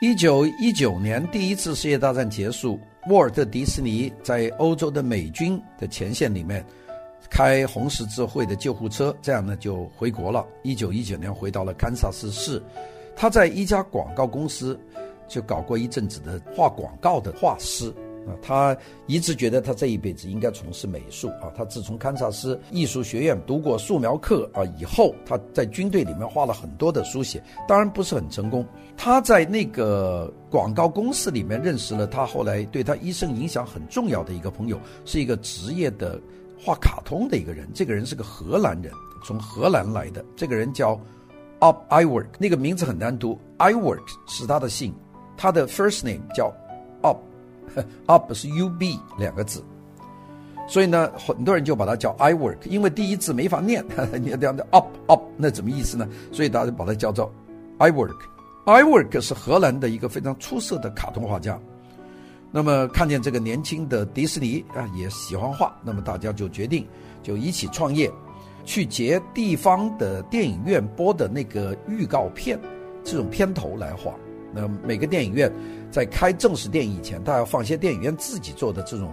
[0.00, 6.64] 一九一九年，第一次世界大战结束，沃尔特·迪士尼在欧洲的美军的前线里面
[7.28, 10.46] 开红十字会的救护车，这样呢就回国了。
[10.62, 12.62] 一九一九年回到了堪萨斯市，
[13.16, 14.78] 他在一家广告公司
[15.26, 17.92] 就搞过一阵子的画广告的画师。
[18.26, 18.76] 啊，他
[19.06, 21.52] 一直觉得他这一辈子应该从事美术啊。
[21.56, 28.66] 他自从堪萨斯艺术学院读过素描课啊以后，他在军队里面画了很多的书写，当然不是很成功。
[28.96, 36.20] 他在那个广告公司里面认识了他后来对他一生影响很重要的一个朋友，是一个职业的
[36.60, 37.68] 画卡通的一个人。
[37.72, 38.92] 这个人是个荷兰人，
[39.24, 40.24] 从荷兰来的。
[40.36, 41.00] 这个人叫
[41.60, 43.38] Up Iwerk，那个名字很难读。
[43.58, 44.92] Iwerk 是他的姓，
[45.36, 46.52] 他的 first name 叫
[48.06, 48.32] Up。
[48.34, 49.64] 是 U B 两个字，
[50.68, 53.84] 所以呢，很多人就把它叫 I Work，因为第一字没法念，
[54.20, 56.08] 你要这样的 Up Up，那怎么意思呢？
[56.30, 57.32] 所以大家把它叫做
[57.78, 58.16] I Work。
[58.64, 61.58] I Work 是荷兰的一个非常出色的卡通画家。
[62.50, 66.86] 那么看见这个年轻的迪士尼啊，也喜欢画，那么大家就决定
[67.22, 68.10] 就一起创业，
[68.64, 72.58] 去截地方的电影院播的那个预告片
[73.02, 74.12] 这种片头来画。
[74.52, 75.52] 那每个电影院
[75.90, 79.12] 在开正式电影以前，他要放些电影院自己做的这种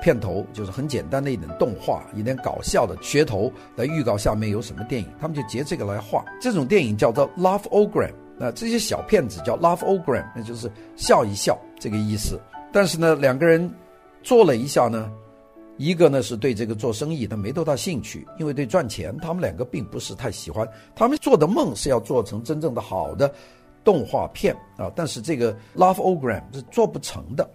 [0.00, 6.24] 片头，就是很简单的一点动画，一点搞笑的噱头来预告下面有什么电影，他们就截这个来画。
[6.40, 12.40] 这种电影叫做 Laugh-O-Gram，那这些小片子叫 Laugh-O-Gram，那就是笑一笑这个意思。
[12.72, 13.68] 但是呢，两个人
[14.22, 15.10] 做了一下呢，
[15.76, 23.32] 一个呢是对这个做生意他没多大兴趣，因为对赚钱他们两个并不是太喜欢，他们做的梦是要做成真正的好的。
[23.84, 27.48] 动画片啊，但是这个 Laugh-O-Gram 是做不成的。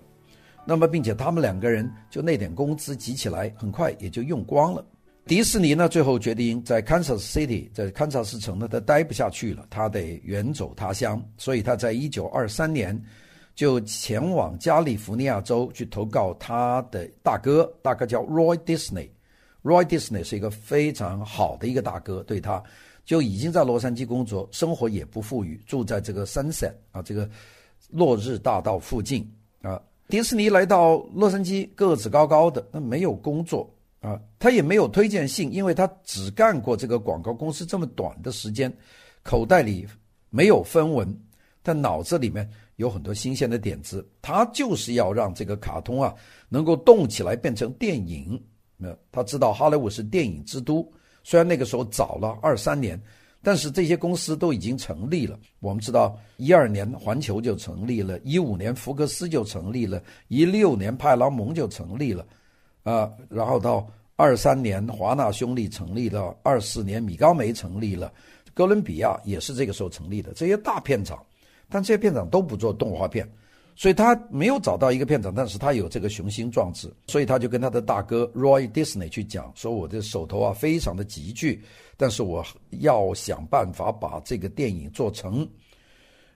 [0.65, 4.83] 那么，并且他们两个人就那点工资集起来，很快也就用光了。
[5.27, 11.23] 迪士尼呢，最后决定在 Kansas City，在堪萨斯城呢，他待不下去了，他得远走他乡。
[11.37, 12.99] 所以他在一九二三年
[13.55, 19.09] 就前往加利福尼亚州去投靠他的大哥，大哥叫 Roy Disney。
[19.63, 22.61] Roy Disney 是一个非常好的一个大哥，对他。
[23.05, 27.29] 就已经在洛杉矶工作，生活也不富裕，住在这个 Sunset 啊，这个
[27.91, 29.79] 落日大道附近啊。
[30.07, 33.71] 迪士尼来到洛杉矶，个子高高的，那没有工作
[34.01, 38.71] 啊，他也没有推荐信，因为他只干过这个广告公司这么短的时间，
[39.23, 39.87] 口袋里
[40.29, 41.15] 没有分文，
[41.61, 44.07] 但脑子里面有很多新鲜的点子。
[44.21, 46.13] 他就是要让这个卡通啊
[46.49, 48.39] 能够动起来，变成电影。
[48.77, 50.91] 那他知道好莱坞是电影之都。
[51.27, 53.01] 虽然那个时候早了二三年，
[53.41, 55.35] 但是这些公司都已经成立了。
[55.59, 62.23] 我们知道，一二年环球就成立了，一五年福克斯就成立了，一六年派拉蒙就成立了，
[62.83, 68.13] 啊，然后到二三年华纳兄弟成立了，二四年米高梅成立了，
[68.53, 70.31] 哥伦比亚也是这个时候成立的。
[70.33, 71.19] 这些大片厂，
[71.67, 73.27] 但这些片厂都不做动画片。
[73.75, 81.61] 所以他没有找到一个片场，但是他有这个雄心壮志，所以他就跟他的大哥 Roy Disney 去讲，说我的手头啊非常的拮据，
[81.97, 82.43] 但是我
[82.79, 85.47] 要想办法把这个电影做成。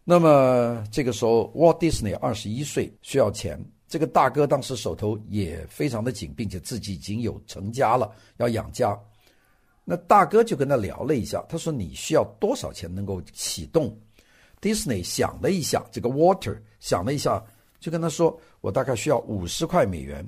[0.04, 9.00] 那么这个时候，Walt Disney 二十一岁，需要钱，这个大哥当时手头也非常的紧，并且自己已经有成家了，要养家。
[9.86, 13.96] 那大哥就跟他聊了一下，他说你需要多少钱能够启动
[14.62, 17.44] ？Disney 想了一下，这个 Water 想了一下，
[17.80, 20.28] 就跟他说：“我大概需要五十块美元。”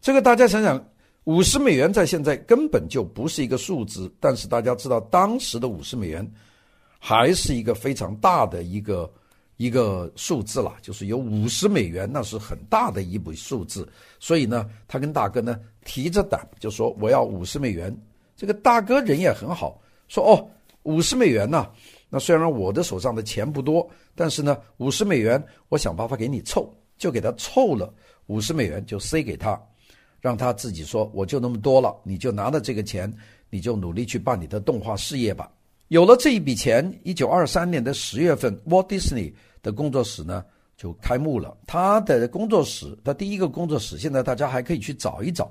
[0.00, 0.82] 这个大家想想，
[1.24, 6.30] 五十美元在现在根本就不是一个数字，但是大家知道，当时的五十美元
[6.98, 9.12] 还是一个非常大的一个
[9.56, 13.88] 一个数字了，就是有五十美元，那是很大的一笔数字。
[14.20, 17.94] 所以呢，他跟大哥呢提着胆就说：“我要五十美元。”
[18.36, 20.48] 这个大哥人也很好，说：“哦，
[20.84, 21.68] 五十美元呐。”
[22.08, 27.92] 那虽然我的手上的钱不多，但是呢，五十美元，我想办法给你凑，就给他凑了
[28.26, 29.60] 五十美元，就塞给他，
[30.20, 33.12] 让他自己说，我就那么多了，你就拿着这个钱，
[33.50, 35.50] 你就努力去办你的动画事业吧。
[35.88, 40.44] 有了这一笔钱，一九二三年的十月份，Walt Disney 的工作室呢
[40.76, 41.56] 就开幕了。
[41.66, 45.50] 他的工作室，他第一个工作室，现在大家还可以去找一找，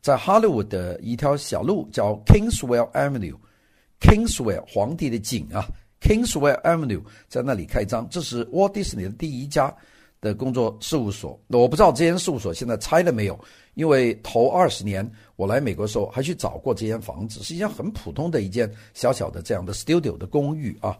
[0.00, 5.68] 在 Hollywood 的一条小路叫 Kingswell Avenue，Kingswell 皇帝的景啊。
[6.06, 9.74] Kingswell Avenue 在那里开张，这是 Walt Disney 的第一家
[10.20, 11.36] 的工作事务所。
[11.48, 13.36] 那我不知道这间事务所现在拆了没有，
[13.74, 20.96] 因为头二十年我来美国的时候还去找过这间房子，是一间很普通的一间小小的这样的 studio 的公寓啊。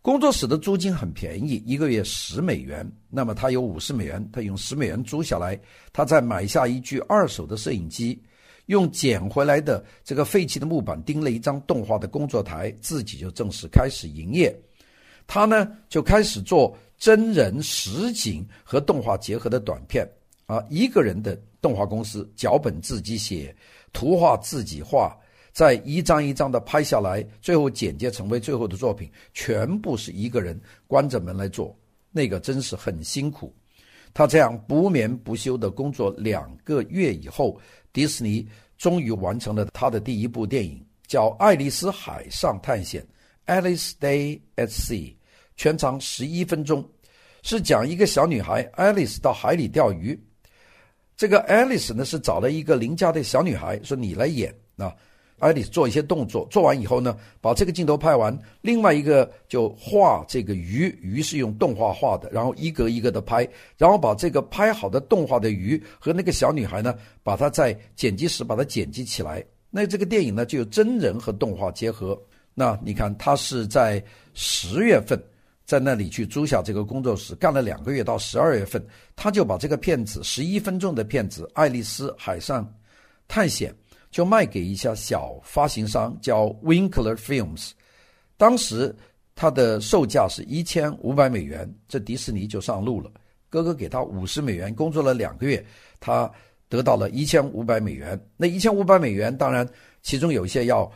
[0.00, 2.90] 工作室的租金很便宜，一个月十美元。
[3.10, 5.60] 那么他有五十美元，他用十美元租下来，
[5.92, 8.18] 他再买下一具二手的摄影机。
[8.68, 14.58] 用捡回来的这个废弃的木板钉了一张动画的工作台，自己就正式开始营业。
[15.26, 20.08] 他呢就开始做真人实景和动画结合的短片
[20.46, 23.54] 啊，一个人的动画公司，脚本自己写，
[23.92, 25.14] 图画自己画，
[25.52, 31.76] 再一张一张的拍下来，最后剪接成为最后的作品，全部是一个人关着门来做，
[32.10, 33.54] 那个真是很辛苦。
[34.12, 37.60] 他这样不眠不休的工作两个月以后，
[37.92, 38.46] 迪士尼
[38.76, 43.04] 终于完成了他的第一部电影，叫《爱丽丝海上探险》
[43.62, 45.14] （Alice Day at Sea），
[45.56, 46.88] 全长十一分钟，
[47.42, 50.18] 是讲一个小女孩爱丽丝到海里钓鱼。
[51.16, 54.94] 这个爱丽丝呢是找了一个邻家的小女孩，说你来演啊。
[55.38, 69.44] 爱丽丝做一些动作，做完以后呢，把这个镜头拍完，另外一个就画这个鱼，鱼是用动画画的，然后一格一格的拍，然后把这个拍好的动画的鱼和那个小女孩呢，把它在剪辑时把它剪辑起来。
[69.70, 72.18] 那这个电影呢就有真人和动画结合。
[72.54, 74.02] 那你看，他是在
[74.34, 75.22] 十月份
[75.64, 78.84] 在那里去租下这个工作室，干了两个月，到十二月份
[79.14, 82.68] 他就把这个片子十一分钟的片子《爱丽丝海上
[83.28, 83.70] 探险》。
[84.10, 87.70] 就卖给一家小发行商，叫 Winkler Films。
[88.36, 88.94] 当时
[89.34, 93.10] 它的售价是一千五百美元，这迪士尼就上路了。
[93.50, 95.64] 哥哥给他五十美元，工作了两个月，
[96.00, 96.30] 他
[96.68, 98.20] 得到了一千五百美元。
[98.36, 99.66] 那一千五百美元，当然
[100.02, 100.90] 其中有一些要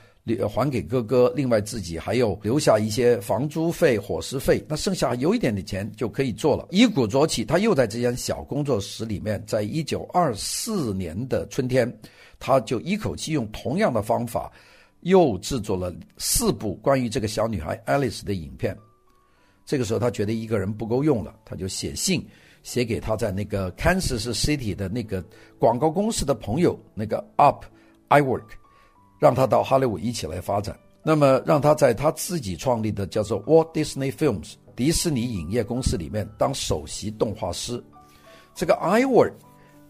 [0.49, 4.63] 还给哥哥，另外自己还有留下一些房租费、伙食费。
[4.69, 6.67] 那剩下有一点的钱就可以做了。
[6.71, 11.91] 一鼓作气，他又在这间小工作室里面，在一九二四年的春天。
[12.45, 14.51] 他就一口气用同样的方法，
[15.03, 18.77] 又制作了四部关于这个小女孩 Alice 的影片。
[19.65, 22.27] 这个时候，他觉得一个人不够用了，他就写信
[22.65, 25.25] 写给他在那个 Kansas City 的那个
[25.57, 27.65] 广告公司的朋友，那个 Up
[28.09, 28.49] Iwerk，
[29.21, 30.77] 让他到好莱坞一起来发展。
[31.05, 37.81] 那么，让他在他自己创立的叫做 Walt Disney Films 迪士尼影业公司里面当首席动画师。
[38.53, 39.33] 这个 Iwerk。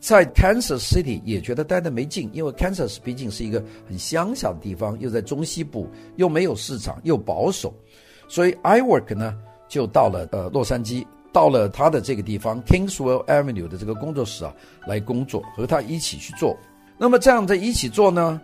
[0.03, 7.73] 在 Kansas City 也觉得待得没劲，因为 Kansas 毕竟是一个很乡下的地方，又在中西部，又没有市场，又保守，
[8.27, 9.39] 所以 I Work 呢
[9.69, 14.53] 就到了呃洛杉矶，到了他的这个地方 Kingswell Avenue 的这个工作室啊
[14.89, 16.59] 来工作，和他一起去做。
[16.99, 18.41] 那么这样在一起做呢，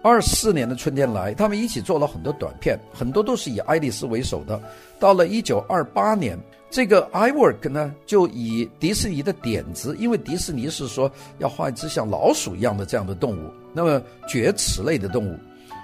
[0.00, 4.58] 二四年的春天来，他们一起做了很多短片，很多都是以爱丽丝为首的。
[4.98, 6.38] 到了一九二八年。
[6.72, 15.38] 这个 iWork 呢，就以迪士尼的点子，因为迪士尼是说要画一只像老鼠一样的这样的动物，那么绝齿类的动物，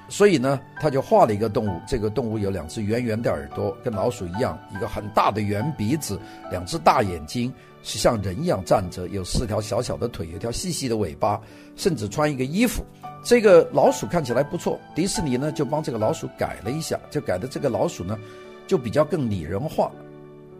[0.08, 1.78] 所以呢，他就画了一个动物。
[1.86, 6.18] 这个动物有两只圆圆的耳朵，跟老鼠一样，一个很大的圆鼻子，
[6.50, 7.52] 两只大眼睛，
[7.82, 11.38] 是像人一样站着，有四条小小的腿，有条细细的尾巴，
[11.76, 12.82] 甚至穿一个衣服。
[13.22, 18.18] 这个老鼠看起来不错，迪士尼呢就帮这个老鼠改了一下，就改的这个老鼠呢，
[18.66, 19.92] 就比较更拟人化。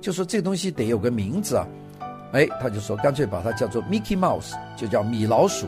[0.01, 1.67] 就说这东西得有个名字啊，
[2.33, 5.67] 哎，他就说干脆把它叫做 Mickey Mouse，就叫米老鼠。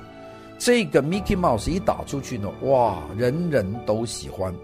[0.59, 4.55] 这个 Mickey Mouse 一打出去呢，哇，人人都喜欢。